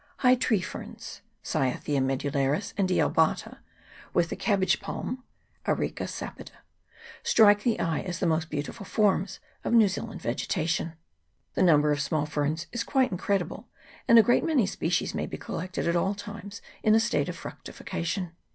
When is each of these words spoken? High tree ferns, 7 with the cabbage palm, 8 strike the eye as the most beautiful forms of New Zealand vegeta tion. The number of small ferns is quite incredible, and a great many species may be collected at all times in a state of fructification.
High 0.17 0.33
tree 0.33 0.61
ferns, 0.61 1.21
7 1.43 1.69
with 1.77 1.83
the 1.83 1.91
cabbage 1.93 2.31
palm, 4.79 5.23
8 5.67 6.09
strike 7.21 7.61
the 7.61 7.79
eye 7.79 7.99
as 7.99 8.17
the 8.17 8.25
most 8.25 8.49
beautiful 8.49 8.83
forms 8.83 9.39
of 9.63 9.73
New 9.73 9.87
Zealand 9.87 10.19
vegeta 10.23 10.67
tion. 10.67 10.93
The 11.53 11.61
number 11.61 11.91
of 11.91 12.01
small 12.01 12.25
ferns 12.25 12.65
is 12.71 12.83
quite 12.83 13.11
incredible, 13.11 13.67
and 14.07 14.17
a 14.17 14.23
great 14.23 14.43
many 14.43 14.65
species 14.65 15.13
may 15.13 15.27
be 15.27 15.37
collected 15.37 15.87
at 15.87 15.95
all 15.95 16.15
times 16.15 16.63
in 16.81 16.95
a 16.95 16.99
state 16.99 17.29
of 17.29 17.37
fructification. 17.37 18.31